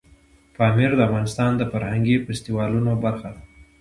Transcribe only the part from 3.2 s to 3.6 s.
ده.